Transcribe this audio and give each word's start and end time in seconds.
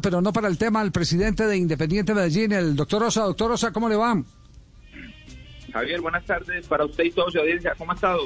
pero 0.00 0.20
no 0.20 0.32
para 0.32 0.48
el 0.48 0.58
tema, 0.58 0.80
al 0.80 0.92
presidente 0.92 1.46
de 1.46 1.56
Independiente 1.56 2.14
Medellín, 2.14 2.52
el 2.52 2.76
doctor 2.76 3.02
Rosa. 3.02 3.22
Doctor 3.22 3.50
Rosa, 3.50 3.72
¿cómo 3.72 3.88
le 3.88 3.96
va? 3.96 4.22
Javier, 5.72 6.00
buenas 6.00 6.24
tardes 6.24 6.66
para 6.66 6.84
usted 6.84 7.04
y 7.04 7.10
toda 7.10 7.30
su 7.30 7.38
audiencia. 7.38 7.74
¿Cómo 7.76 7.92
ha 7.92 7.94
estado? 7.94 8.20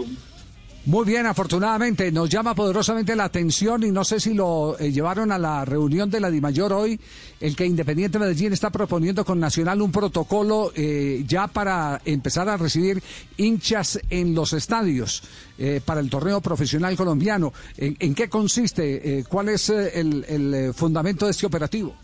Muy 0.86 1.04
bien, 1.04 1.26
afortunadamente. 1.26 2.12
Nos 2.12 2.30
llama 2.30 2.54
poderosamente 2.54 3.16
la 3.16 3.24
atención 3.24 3.82
y 3.82 3.90
no 3.90 4.04
sé 4.04 4.20
si 4.20 4.34
lo 4.34 4.78
eh, 4.78 4.92
llevaron 4.92 5.32
a 5.32 5.38
la 5.38 5.64
reunión 5.64 6.08
de 6.08 6.20
la 6.20 6.30
DIMAYOR 6.30 6.72
hoy, 6.72 7.00
el 7.40 7.56
que 7.56 7.66
Independiente 7.66 8.20
Medellín 8.20 8.52
está 8.52 8.70
proponiendo 8.70 9.24
con 9.24 9.40
Nacional 9.40 9.82
un 9.82 9.90
protocolo 9.90 10.70
eh, 10.76 11.24
ya 11.26 11.48
para 11.48 12.00
empezar 12.04 12.48
a 12.48 12.56
recibir 12.56 13.02
hinchas 13.36 14.00
en 14.10 14.32
los 14.32 14.52
estadios 14.52 15.24
eh, 15.58 15.80
para 15.84 15.98
el 15.98 16.08
torneo 16.08 16.40
profesional 16.40 16.94
colombiano. 16.94 17.52
¿En, 17.76 18.14
qué 18.14 18.28
consiste? 18.28 19.24
¿Cuál 19.28 19.48
es 19.48 19.70
el, 19.70 20.72
fundamento 20.72 21.24
de 21.24 21.32
este 21.32 21.46
operativo? 21.46 21.96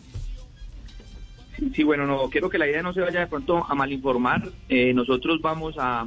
Sí, 1.73 1.85
bueno, 1.85 2.05
no 2.05 2.29
quiero 2.29 2.51
que 2.51 2.59
la 2.59 2.67
idea 2.67 2.83
no 2.83 2.93
se 2.93 3.01
vaya 3.01 3.21
de 3.21 3.27
pronto 3.29 3.65
a 3.65 3.77
malinformar. 3.77 4.51
nosotros 4.69 5.41
vamos 5.41 5.77
a 5.79 6.05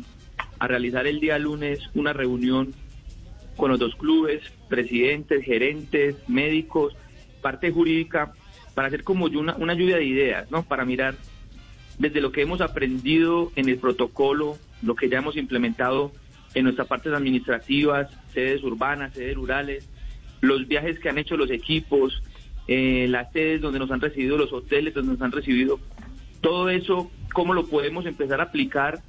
a 0.59 0.67
realizar 0.67 1.07
el 1.07 1.19
día 1.19 1.37
lunes 1.37 1.79
una 1.93 2.13
reunión 2.13 2.73
con 3.57 3.71
los 3.71 3.79
dos 3.79 3.95
clubes, 3.95 4.41
presidentes, 4.67 5.43
gerentes, 5.43 6.15
médicos, 6.27 6.95
parte 7.41 7.71
jurídica, 7.71 8.33
para 8.73 8.89
hacer 8.89 9.03
como 9.03 9.25
una, 9.25 9.55
una 9.55 9.73
lluvia 9.73 9.97
de 9.97 10.05
ideas, 10.05 10.51
¿no? 10.51 10.63
Para 10.63 10.83
mirar 10.83 11.15
desde 11.97 12.19
lo 12.19 12.31
que 12.31 12.41
hemos 12.41 12.61
aprendido 12.61 13.51
en 13.55 13.69
el 13.69 13.77
protocolo, 13.77 14.57
lo 14.81 14.95
que 14.95 15.09
ya 15.09 15.19
hemos 15.19 15.37
implementado 15.37 16.11
en 16.53 16.63
nuestras 16.65 16.87
partes 16.87 17.13
administrativas, 17.13 18.09
sedes 18.33 18.63
urbanas, 18.63 19.13
sedes 19.13 19.35
rurales, 19.35 19.87
los 20.41 20.67
viajes 20.67 20.99
que 20.99 21.09
han 21.09 21.17
hecho 21.17 21.37
los 21.37 21.51
equipos, 21.51 22.21
eh, 22.67 23.07
las 23.09 23.31
sedes 23.31 23.61
donde 23.61 23.79
nos 23.79 23.91
han 23.91 24.01
recibido, 24.01 24.37
los 24.37 24.51
hoteles 24.51 24.93
donde 24.93 25.13
nos 25.13 25.21
han 25.21 25.31
recibido, 25.31 25.79
todo 26.41 26.69
eso, 26.69 27.09
cómo 27.34 27.53
lo 27.53 27.65
podemos 27.67 28.05
empezar 28.05 28.40
a 28.40 28.45
aplicar 28.45 29.01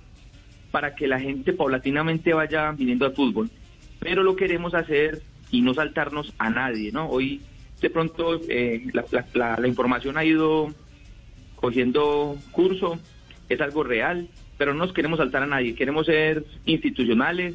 para 0.76 0.94
que 0.94 1.08
la 1.08 1.18
gente 1.18 1.54
paulatinamente 1.54 2.34
vaya 2.34 2.70
viniendo 2.72 3.06
al 3.06 3.14
fútbol. 3.14 3.48
Pero 3.98 4.22
lo 4.22 4.36
queremos 4.36 4.74
hacer 4.74 5.22
y 5.50 5.62
no 5.62 5.72
saltarnos 5.72 6.34
a 6.36 6.50
nadie, 6.50 6.92
¿no? 6.92 7.08
Hoy 7.08 7.40
de 7.80 7.88
pronto 7.88 8.38
eh, 8.50 8.86
la, 8.92 9.66
información 9.66 10.18
ha 10.18 10.24
ido 10.26 10.68
cogiendo 11.54 12.36
curso, 12.52 12.98
es 13.48 13.58
algo 13.62 13.84
real, 13.84 14.28
pero 14.58 14.74
no 14.74 14.84
nos 14.84 14.92
queremos 14.92 15.16
saltar 15.16 15.44
a 15.44 15.46
nadie, 15.46 15.74
queremos 15.74 16.04
ser 16.04 16.44
institucionales, 16.66 17.54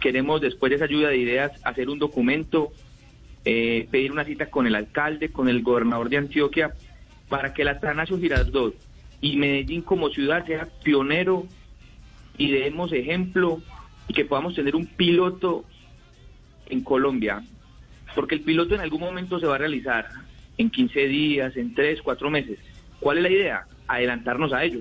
queremos 0.00 0.40
después 0.40 0.70
de 0.70 0.76
esa 0.76 0.86
ayuda 0.86 1.10
de 1.10 1.18
ideas 1.18 1.52
hacer 1.62 1.90
un 1.90 1.98
documento, 1.98 2.72
eh, 3.44 3.86
pedir 3.90 4.12
una 4.12 4.24
cita 4.24 4.46
con 4.46 4.66
el 4.66 4.76
alcalde, 4.76 5.28
con 5.28 5.50
el 5.50 5.60
gobernador 5.60 6.08
de 6.08 6.16
Antioquia, 6.16 6.72
para 7.28 7.52
que 7.52 7.64
la 7.64 7.72
Atanasio 7.72 8.18
Girardot 8.18 8.74
y 9.20 9.36
Medellín 9.36 9.82
como 9.82 10.08
ciudad 10.08 10.46
sea 10.46 10.66
pionero 10.82 11.46
y 12.38 12.50
demos 12.50 12.92
ejemplo 12.92 13.60
y 14.08 14.14
que 14.14 14.24
podamos 14.24 14.54
tener 14.54 14.76
un 14.76 14.86
piloto 14.86 15.64
en 16.68 16.82
Colombia, 16.82 17.42
porque 18.14 18.34
el 18.34 18.42
piloto 18.42 18.74
en 18.74 18.80
algún 18.80 19.00
momento 19.00 19.38
se 19.38 19.46
va 19.46 19.56
a 19.56 19.58
realizar 19.58 20.08
en 20.58 20.70
15 20.70 21.00
días, 21.06 21.56
en 21.56 21.74
3, 21.74 22.00
4 22.02 22.30
meses. 22.30 22.58
¿Cuál 23.00 23.18
es 23.18 23.22
la 23.22 23.30
idea? 23.30 23.66
Adelantarnos 23.88 24.52
a 24.52 24.64
ello. 24.64 24.80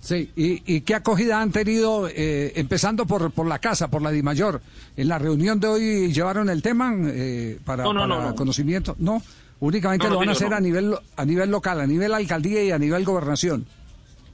Sí, 0.00 0.30
¿y, 0.34 0.80
qué 0.80 0.94
acogida 0.94 1.42
han 1.42 1.52
tenido, 1.52 2.08
eh, 2.08 2.52
empezando 2.56 3.06
por, 3.06 3.30
por 3.32 3.46
la 3.46 3.58
casa, 3.58 3.88
por 3.88 4.00
la 4.00 4.10
DIMAYOR? 4.10 4.62
¿En 4.96 5.08
la 5.08 5.18
reunión 5.18 5.60
de 5.60 5.68
hoy 5.68 6.12
llevaron 6.12 6.48
el 6.48 6.62
tema 6.62 6.94
eh, 6.98 7.58
para, 7.64 7.84
conocimiento? 8.34 8.96
No, 8.98 9.22
únicamente 9.60 10.08
lo 10.08 10.18
van 10.18 10.30
a 10.30 10.32
hacer 10.32 10.54
a, 10.54 10.60
nivel, 10.60 10.94
a 11.16 11.24
nivel 11.26 11.50
local, 11.50 11.80
a 11.80 11.86
nivel 11.86 12.14
alcaldía 12.14 12.64
y 12.64 12.70
a 12.70 12.78
nivel 12.78 13.04
gobernación. 13.04 13.66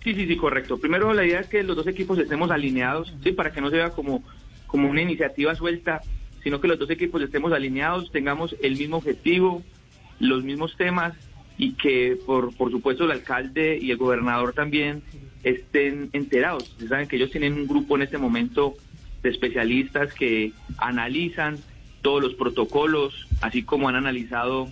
Sí, 0.07 0.15
sí, 0.15 0.29
sí, 0.29 0.37
correcto. 0.37 0.79
Primero 0.79 1.13
la 1.13 1.27
idea 1.27 1.41
es 1.41 1.49
que 1.49 1.65
los 1.65 1.75
dos 1.75 1.89
equipos 1.89 2.17
estemos 2.21 2.53
alineados, 2.53 3.13
sí, 3.25 3.33
para 3.33 3.51
que 3.51 3.61
no 3.61 3.71
se 3.71 3.77
vea 3.79 3.91
como, 3.91 4.23
como 4.69 4.89
una 4.89 5.03
iniciativa 5.03 5.53
suelta, 5.57 6.01
sino 6.45 6.61
que 6.61 6.69
los 6.69 6.79
dos 6.79 6.89
equipos 6.91 7.21
estemos 7.23 7.53
alineados, 7.53 8.13
tengamos 8.13 8.55
el 8.63 8.77
mismo 8.77 8.99
objetivo, 8.99 9.65
los 10.21 10.45
mismos 10.45 10.77
temas 10.77 11.15
y 11.59 11.73
que 11.73 12.17
por, 12.25 12.55
por 12.55 12.71
supuesto 12.71 13.03
el 13.03 13.11
alcalde 13.11 13.81
y 13.83 13.91
el 13.91 13.97
gobernador 13.97 14.53
también 14.53 15.03
estén 15.43 16.09
enterados. 16.13 16.71
Ustedes 16.71 16.91
saben 16.91 17.09
que 17.09 17.17
ellos 17.17 17.33
tienen 17.33 17.55
un 17.55 17.67
grupo 17.67 17.97
en 17.97 18.03
este 18.03 18.17
momento 18.17 18.75
de 19.25 19.31
especialistas 19.31 20.15
que 20.15 20.53
analizan 20.79 21.59
todos 22.03 22.23
los 22.23 22.35
protocolos, 22.35 23.27
así 23.41 23.65
como 23.65 23.89
han 23.89 23.97
analizado 23.97 24.69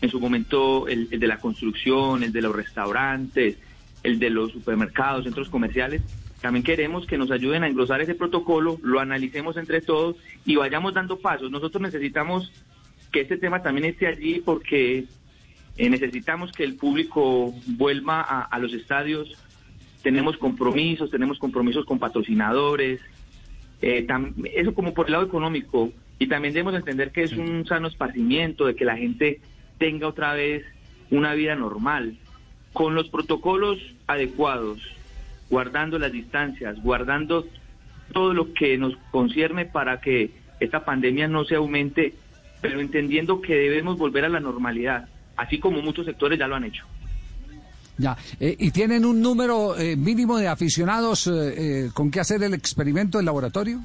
en 0.00 0.10
su 0.10 0.18
momento 0.18 0.88
el 0.88 1.08
de 1.08 1.26
la 1.28 1.38
construcción, 1.38 2.24
el 2.24 2.32
de 2.32 2.42
los 2.42 2.52
restaurantes, 2.52 3.58
el 4.02 4.18
de 4.18 4.30
los 4.30 4.52
supermercados, 4.52 5.24
centros 5.24 5.48
comerciales. 5.48 6.02
También 6.40 6.64
queremos 6.64 7.06
que 7.06 7.18
nos 7.18 7.30
ayuden 7.30 7.62
a 7.62 7.68
engrosar 7.68 8.00
ese 8.00 8.14
protocolo, 8.14 8.78
lo 8.82 8.98
analicemos 8.98 9.56
entre 9.56 9.80
todos 9.80 10.16
y 10.44 10.56
vayamos 10.56 10.94
dando 10.94 11.20
pasos. 11.20 11.50
Nosotros 11.50 11.80
necesitamos 11.80 12.52
que 13.12 13.20
este 13.20 13.36
tema 13.36 13.62
también 13.62 13.86
esté 13.86 14.08
allí 14.08 14.42
porque 14.44 15.04
eh, 15.76 15.90
necesitamos 15.90 16.50
que 16.50 16.64
el 16.64 16.74
público 16.74 17.54
vuelva 17.66 18.22
a, 18.22 18.58
los 18.58 18.72
estadios. 18.72 19.38
Tenemos 20.02 20.36
compromisos, 20.36 21.10
tenemos 21.10 21.38
compromisos 21.38 21.84
con 21.84 22.00
patrocinadores, 22.00 23.00
eh, 23.80 24.06
eso 24.54 24.74
como 24.74 24.94
por 24.94 25.06
el 25.06 25.12
lado 25.12 25.24
económico. 25.24 25.92
Y 26.18 26.26
también 26.26 26.54
debemos 26.54 26.74
entender 26.74 27.12
que 27.12 27.22
es 27.22 27.32
un 27.32 27.66
sano 27.66 27.86
esparcimiento, 27.86 28.66
de 28.66 28.74
que 28.74 28.84
la 28.84 28.96
gente 28.96 29.40
tenga 29.78 30.08
otra 30.08 30.34
vez 30.34 30.64
una 31.10 31.34
vida 31.34 31.54
normal 31.54 32.16
con 32.72 32.94
los 32.94 33.08
protocolos 33.08 33.78
adecuados, 34.06 34.78
guardando 35.50 35.98
las 35.98 36.12
distancias, 36.12 36.80
guardando 36.82 37.46
todo 38.12 38.34
lo 38.34 38.52
que 38.52 38.78
nos 38.78 38.96
concierne 39.10 39.66
para 39.66 40.00
que 40.00 40.30
esta 40.60 40.84
pandemia 40.84 41.28
no 41.28 41.44
se 41.44 41.56
aumente, 41.56 42.14
pero 42.60 42.80
entendiendo 42.80 43.40
que 43.40 43.54
debemos 43.54 43.98
volver 43.98 44.24
a 44.24 44.28
la 44.28 44.40
normalidad, 44.40 45.08
así 45.36 45.58
como 45.58 45.82
muchos 45.82 46.06
sectores 46.06 46.38
ya 46.38 46.46
lo 46.46 46.56
han 46.56 46.64
hecho. 46.64 46.84
Ya, 47.98 48.16
eh, 48.40 48.56
¿y 48.58 48.70
tienen 48.70 49.04
un 49.04 49.20
número 49.20 49.78
eh, 49.78 49.96
mínimo 49.96 50.38
de 50.38 50.48
aficionados 50.48 51.26
eh, 51.26 51.90
con 51.92 52.10
qué 52.10 52.20
hacer 52.20 52.42
el 52.42 52.54
experimento 52.54 53.18
del 53.18 53.26
laboratorio? 53.26 53.80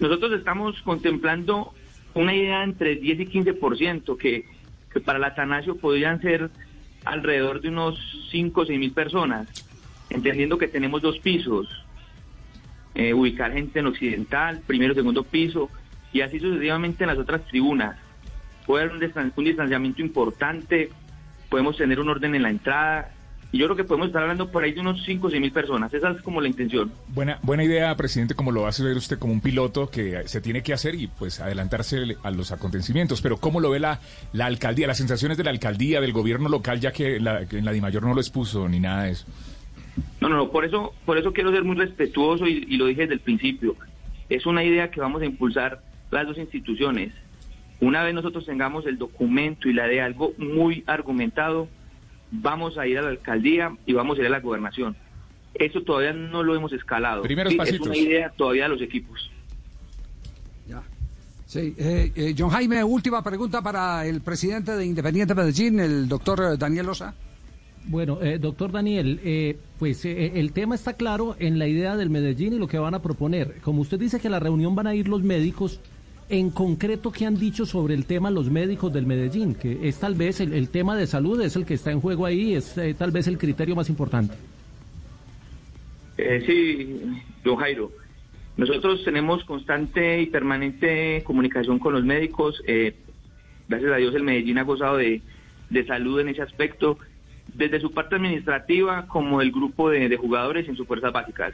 Nosotros 0.00 0.32
estamos 0.32 0.80
contemplando 0.82 1.72
una 2.14 2.34
idea 2.34 2.62
entre 2.62 2.96
10 2.96 3.20
y 3.20 3.26
15%, 3.26 4.18
que, 4.18 4.44
que 4.92 5.00
para 5.00 5.18
la 5.18 5.28
Atanasio 5.28 5.76
podrían 5.76 6.20
ser 6.20 6.50
alrededor 7.08 7.60
de 7.60 7.68
unos 7.68 7.98
5 8.30 8.60
o 8.60 8.66
6 8.66 8.78
mil 8.78 8.92
personas, 8.92 9.48
entendiendo 10.10 10.58
que 10.58 10.68
tenemos 10.68 11.02
dos 11.02 11.18
pisos, 11.18 11.84
eh, 12.94 13.14
ubicar 13.14 13.52
gente 13.52 13.78
en 13.78 13.86
occidental, 13.86 14.60
primero, 14.66 14.94
segundo 14.94 15.24
piso, 15.24 15.70
y 16.12 16.20
así 16.20 16.38
sucesivamente 16.38 17.04
en 17.04 17.08
las 17.08 17.18
otras 17.18 17.44
tribunas. 17.46 17.96
Puede 18.66 18.84
haber 18.84 18.96
un, 19.36 19.44
distanciamiento 19.44 20.02
importante, 20.02 20.90
podemos 21.48 21.76
tener 21.76 21.98
un 22.00 22.10
orden 22.10 22.34
en 22.34 22.42
la 22.42 22.50
entrada, 22.50 23.12
y 23.50 23.58
yo 23.58 23.66
creo 23.66 23.76
que 23.76 23.84
podemos 23.84 24.08
estar 24.08 24.22
hablando 24.22 24.50
por 24.50 24.62
ahí 24.62 24.72
de 24.72 24.80
unos 24.80 25.02
5 25.04 25.26
o 25.26 25.30
6 25.30 25.40
mil 25.40 25.52
personas. 25.52 25.92
Esa 25.94 26.10
es 26.10 26.20
como 26.20 26.40
la 26.40 26.48
intención. 26.48 26.92
Buena, 27.08 27.38
buena 27.42 27.64
idea, 27.64 27.96
presidente, 27.96 28.34
como 28.34 28.52
lo 28.52 28.66
hace 28.66 28.82
ver 28.82 28.96
usted 28.96 29.18
como 29.18 29.32
un 29.32 29.40
piloto 29.40 29.88
que 29.88 30.28
se 30.28 30.42
tiene 30.42 30.62
que 30.62 30.74
hacer 30.74 30.94
y 30.94 31.06
pues 31.06 31.40
adelantarse 31.40 32.16
a 32.22 32.30
los 32.30 32.52
acontecimientos. 32.52 33.22
Pero 33.22 33.38
¿cómo 33.38 33.60
lo 33.60 33.70
ve 33.70 33.80
la, 33.80 34.00
la 34.34 34.46
alcaldía, 34.46 34.86
las 34.86 34.98
sensaciones 34.98 35.38
de 35.38 35.44
la 35.44 35.50
alcaldía, 35.50 36.02
del 36.02 36.12
gobierno 36.12 36.50
local, 36.50 36.80
ya 36.80 36.92
que, 36.92 37.18
la, 37.20 37.40
en 37.40 37.64
la 37.64 37.72
DIMAYOR 37.72 38.02
no 38.02 38.14
lo 38.14 38.20
expuso 38.20 38.68
ni 38.68 38.80
nada 38.80 39.04
de 39.04 39.12
eso? 39.12 39.26
No, 40.20 40.28
no, 40.28 40.36
no, 40.36 40.50
por 40.50 40.66
eso, 40.66 40.92
por 41.06 41.16
eso 41.16 41.32
quiero 41.32 41.50
ser 41.50 41.64
muy 41.64 41.76
respetuoso 41.76 42.46
y, 42.46 42.66
y 42.68 42.76
lo 42.76 42.86
dije 42.86 43.02
desde 43.02 43.14
el 43.14 43.20
principio. 43.20 43.76
Es 44.28 44.44
una 44.44 44.62
idea 44.62 44.90
que 44.90 45.00
vamos 45.00 45.22
a 45.22 45.26
impulsar 45.26 45.80
las 46.10 46.26
dos 46.26 46.36
instituciones. 46.36 47.14
Una 47.80 48.02
vez 48.02 48.12
nosotros 48.12 48.44
tengamos 48.44 48.86
el 48.86 48.98
documento 48.98 49.70
y 49.70 49.72
la 49.72 49.86
de 49.86 50.02
algo 50.02 50.34
muy 50.36 50.84
argumentado, 50.86 51.68
vamos 52.30 52.78
a 52.78 52.86
ir 52.86 52.98
a 52.98 53.02
la 53.02 53.08
alcaldía 53.08 53.76
y 53.86 53.92
vamos 53.92 54.18
a 54.18 54.22
ir 54.22 54.26
a 54.26 54.30
la 54.30 54.40
gobernación. 54.40 54.96
Eso 55.54 55.82
todavía 55.82 56.12
no 56.12 56.42
lo 56.42 56.54
hemos 56.54 56.72
escalado. 56.72 57.22
Primeros 57.22 57.54
pasitos. 57.54 57.80
Es 57.80 57.86
una 57.86 57.96
idea 57.96 58.30
todavía 58.30 58.64
de 58.64 58.68
los 58.68 58.82
equipos. 58.82 59.30
Ya. 60.68 60.82
Sí, 61.46 61.74
eh, 61.78 62.12
eh, 62.14 62.34
John 62.38 62.50
Jaime, 62.50 62.84
última 62.84 63.22
pregunta 63.22 63.62
para 63.62 64.06
el 64.06 64.20
presidente 64.20 64.76
de 64.76 64.84
Independiente 64.84 65.34
Medellín, 65.34 65.80
el 65.80 66.08
doctor 66.08 66.56
Daniel 66.58 66.86
Loza. 66.86 67.14
Bueno, 67.86 68.18
eh, 68.20 68.38
doctor 68.38 68.70
Daniel, 68.70 69.56
pues 69.78 70.04
el 70.04 70.52
tema 70.52 70.74
está 70.74 70.92
claro 70.92 71.36
en 71.38 71.58
la 71.58 71.66
idea 71.66 71.96
del 71.96 72.10
Medellín 72.10 72.52
y 72.52 72.58
lo 72.58 72.68
que 72.68 72.78
van 72.78 72.94
a 72.94 73.00
proponer. 73.00 73.60
Como 73.62 73.80
usted 73.80 73.98
dice 73.98 74.20
que 74.20 74.28
a 74.28 74.30
la 74.30 74.40
reunión 74.40 74.74
van 74.74 74.88
a 74.88 74.94
ir 74.94 75.08
los 75.08 75.22
médicos, 75.22 75.80
en 76.30 76.50
concreto, 76.50 77.10
¿qué 77.10 77.26
han 77.26 77.38
dicho 77.38 77.64
sobre 77.64 77.94
el 77.94 78.04
tema 78.04 78.30
los 78.30 78.50
médicos 78.50 78.92
del 78.92 79.06
Medellín? 79.06 79.54
Que 79.54 79.88
es 79.88 79.98
tal 79.98 80.14
vez 80.14 80.40
el, 80.40 80.68
tema 80.68 80.96
de 80.96 81.06
salud, 81.06 81.40
es 81.40 81.56
el 81.56 81.64
que 81.64 81.74
está 81.74 81.90
en 81.90 82.00
juego 82.00 82.26
ahí, 82.26 82.54
es 82.54 82.76
eh, 82.76 82.94
tal 82.94 83.10
vez 83.10 83.26
el 83.28 83.38
criterio 83.38 83.74
más 83.74 83.88
importante. 83.88 84.34
Eh, 86.18 86.42
sí, 86.46 87.00
don 87.44 87.56
Jairo. 87.56 87.90
Nosotros 88.56 89.04
tenemos 89.04 89.44
constante 89.44 90.20
y 90.20 90.26
permanente 90.26 91.22
comunicación 91.24 91.78
con 91.78 91.94
los 91.94 92.04
médicos. 92.04 92.62
Eh, 92.66 92.94
Gracias 93.68 93.92
a 93.92 93.96
Dios 93.96 94.14
el 94.14 94.22
Medellín 94.22 94.56
ha 94.56 94.62
gozado 94.62 94.96
de, 94.96 95.20
de 95.68 95.86
salud 95.86 96.20
en 96.20 96.28
ese 96.28 96.40
aspecto, 96.40 96.98
desde 97.52 97.80
su 97.80 97.92
parte 97.92 98.16
administrativa 98.16 99.06
como 99.08 99.42
el 99.42 99.52
grupo 99.52 99.90
de, 99.90 100.08
de 100.08 100.16
jugadores 100.16 100.66
en 100.68 100.76
sus 100.76 100.86
fuerzas 100.86 101.12
básicas. 101.12 101.52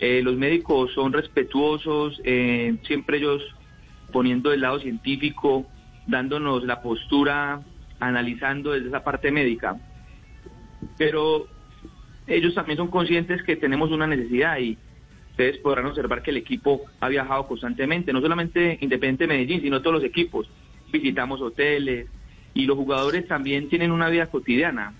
Los 0.00 0.36
médicos 0.36 0.92
son 0.94 1.12
respetuosos, 1.12 2.22
siempre 2.22 3.18
ellos 3.18 3.42
poniendo 4.12 4.52
el 4.52 4.60
lado 4.60 4.80
científico, 4.80 5.66
dándonos 6.06 6.64
la 6.64 6.82
postura, 6.82 7.60
analizando 8.00 8.72
desde 8.72 8.88
esa 8.88 9.04
parte 9.04 9.30
médica. 9.30 9.76
Pero 10.96 11.46
ellos 12.26 12.54
también 12.54 12.76
son 12.76 12.88
conscientes 12.88 13.42
que 13.42 13.56
tenemos 13.56 13.90
una 13.90 14.06
necesidad 14.06 14.58
y 14.58 14.76
ustedes 15.30 15.58
podrán 15.58 15.86
observar 15.86 16.22
que 16.22 16.30
el 16.30 16.36
equipo 16.36 16.82
ha 17.00 17.08
viajado 17.08 17.46
constantemente, 17.46 18.12
no 18.12 18.20
solamente 18.20 18.78
Independiente 18.80 19.26
Medellín, 19.26 19.60
sino 19.60 19.80
todos 19.80 19.94
los 19.94 20.04
equipos. 20.04 20.48
Visitamos 20.92 21.40
hoteles 21.40 22.08
y 22.54 22.66
los 22.66 22.76
jugadores 22.76 23.26
también 23.28 23.68
tienen 23.68 23.92
una 23.92 24.08
vida 24.08 24.26
cotidiana. 24.26 24.94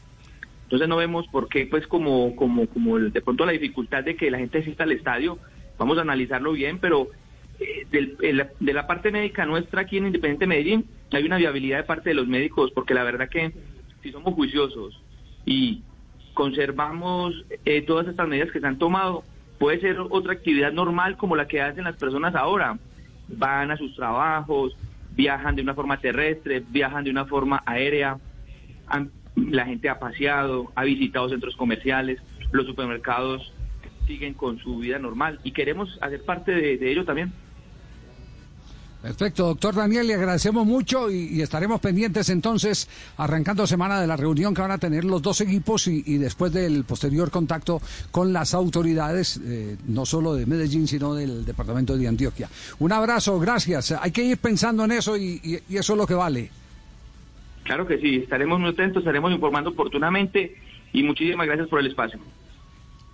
Entonces 0.65 0.89
no 0.89 0.97
vemos 0.97 1.27
por 1.29 1.49
qué, 1.49 1.67
pues 1.67 1.87
como, 1.87 2.37
como, 2.37 2.67
como 2.67 2.99
de 2.99 3.23
pronto 3.23 3.47
la 3.47 3.53
dificultad 3.53 4.05
de 4.05 4.17
que 4.17 4.31
la 4.31 4.39
gente 4.39 4.59
asista 4.59 4.85
al 4.85 4.93
estadio, 4.93 5.39
vamos 5.79 5.97
a 5.99 6.03
analizarlo 6.03 6.53
bien, 6.53 6.79
pero 6.79 7.09
de 7.59 8.73
la 8.73 8.87
parte 8.87 9.11
médica 9.11 9.47
nuestra 9.47 9.83
aquí 9.83 9.99
en 9.99 10.07
Independiente 10.07 10.47
Medellín 10.47 10.87
hay 11.17 11.25
una 11.25 11.39
viabilidad 11.39 11.79
de 11.79 11.85
parte 11.85 12.11
de 12.11 12.15
los 12.15 12.29
médicos, 12.29 12.71
porque 12.73 12.95
la 12.95 13.05
verdad 13.05 13.29
que 13.29 13.53
si 14.03 14.13
somos 14.13 14.35
juiciosos 14.35 15.01
y 15.45 15.83
conservamos 16.35 17.45
eh, 17.65 17.83
todas 17.83 18.07
estas 18.07 18.29
medidas 18.29 18.51
que 18.53 18.61
se 18.61 18.67
han 18.67 18.79
tomado, 18.79 19.25
puede 19.59 19.81
ser 19.81 19.99
otra 19.99 20.33
actividad 20.33 20.73
normal 20.73 21.17
como 21.17 21.35
la 21.35 21.49
que 21.49 21.61
hacen 21.61 21.85
las 21.85 21.97
personas 21.97 22.35
ahora. 22.35 22.79
Van 23.29 23.71
a 23.71 23.77
sus 23.77 23.95
trabajos, 23.97 24.77
viajan 25.11 25.57
de 25.57 25.63
una 25.63 25.75
forma 25.75 26.01
terrestre, 26.01 26.63
viajan 26.69 27.05
de 27.05 27.11
una 27.11 27.25
forma 27.25 27.63
aérea, 27.67 28.19
la 29.37 29.67
gente 29.67 29.89
ha 29.89 29.99
paseado, 29.99 30.73
ha 30.75 30.85
visitado 30.85 31.29
centros 31.29 31.57
comerciales, 31.57 32.21
los 32.53 32.67
supermercados 32.67 33.53
siguen 34.07 34.35
con 34.35 34.59
su 34.59 34.79
vida 34.79 34.99
normal 34.99 35.39
y 35.45 35.53
queremos 35.53 35.99
hacer 36.01 36.25
parte 36.25 36.53
de 36.53 36.91
ello 36.91 37.05
también. 37.05 37.33
Perfecto, 39.03 39.47
doctor 39.47 39.77
Daniel, 39.77 40.09
le 40.09 40.15
agradecemos 40.15 40.67
mucho 40.67 41.09
y, 41.09 41.41
estaremos 41.41 41.81
pendientes 41.81 42.31
entonces, 42.31 42.89
arrancando 43.17 43.65
semana 43.65 44.01
de 44.01 44.09
la 44.09 44.17
reunión 44.17 44.53
que 44.53 44.61
van 44.61 44.73
a 44.73 44.79
tener 44.79 45.05
los 45.05 45.23
dos 45.23 45.41
equipos 45.41 45.87
y, 45.87 46.19
después 46.19 46.53
del 46.53 46.83
posterior 46.85 47.31
contacto 47.31 47.81
con 48.11 48.33
las 48.33 48.55
autoridades, 48.55 49.41
eh, 49.45 49.77
no 49.87 50.05
solo 50.05 50.35
de 50.35 50.47
Medellín, 50.47 50.89
sino 50.89 51.15
del 51.15 51.45
departamento 51.45 51.97
de 51.97 52.09
Antioquia. 52.09 52.49
Un 52.81 52.91
abrazo, 52.91 53.39
gracias. 53.39 53.93
Hay 53.93 54.11
que 54.11 54.25
ir 54.25 54.39
pensando 54.39 54.85
en 54.85 54.93
eso 54.93 55.17
y, 55.17 55.63
eso 55.71 55.93
es 55.93 55.97
lo 55.97 56.07
que 56.07 56.15
vale. 56.15 56.51
Claro 57.63 57.87
que 57.87 57.99
sí, 57.99 58.17
estaremos 58.17 58.59
muy 58.59 58.71
atentos, 58.71 59.03
estaremos 59.03 59.31
informando 59.31 59.71
oportunamente 59.71 60.57
y 60.93 61.05
muchísimas 61.05 61.47
gracias 61.47 61.69
por 61.69 61.79
el 61.79 61.87
espacio. 61.87 62.19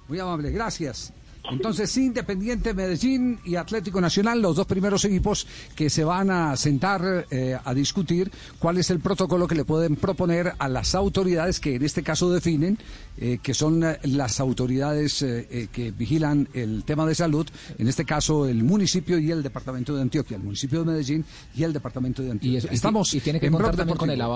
Muy 0.09 0.19
amable, 0.19 0.51
gracias. 0.51 1.13
Entonces, 1.51 1.95
Independiente 1.97 2.73
Medellín 2.73 3.39
y 3.45 3.57
Atlético 3.57 4.01
Nacional, 4.01 4.41
los 4.41 4.57
dos 4.57 4.67
primeros 4.67 5.05
equipos 5.05 5.47
que 5.75 5.91
se 5.91 6.03
van 6.03 6.31
a 6.31 6.57
sentar 6.57 7.27
eh, 7.31 7.59
a 7.63 7.75
discutir 7.75 8.31
cuál 8.59 8.79
es 8.79 8.91
el 8.91 9.01
protocolo 9.01 9.47
que 9.47 9.55
le 9.55 9.65
pueden 9.65 9.97
proponer 9.97 10.55
a 10.59 10.69
las 10.69 10.95
autoridades 10.95 11.61
que 11.61 11.75
en 11.75 11.85
este 11.85 12.03
caso 12.03 12.33
definen, 12.33 12.79
eh, 13.19 13.39
que 13.43 13.53
son 13.53 13.85
eh, 13.85 13.99
las 14.05 14.41
autoridades 14.41 15.25
que 15.25 15.93
vigilan 15.97 16.49
el 16.55 16.85
tema 16.85 17.07
de 17.07 17.15
salud, 17.15 17.47
en 17.79 17.89
este 17.89 18.05
caso 18.05 18.47
el 18.47 18.65
municipio 18.65 19.19
y 19.19 19.31
el 19.31 19.43
departamento 19.43 19.95
de 19.95 20.03
Antioquia, 20.03 20.37
el 20.37 20.43
municipio 20.43 20.81
de 20.81 20.93
Medellín 20.93 21.25
y 21.55 21.63
el 21.63 21.73
departamento 21.73 22.23
de 22.23 22.33
Antioquia. 22.33 22.71
Y 22.71 22.75
Estamos 22.75 23.13
y 23.15 23.21
tiene 23.21 23.41
que 23.41 23.51
contar 23.51 23.77
también 23.77 23.99
con 23.99 24.11
el 24.11 24.21
aval 24.21 24.35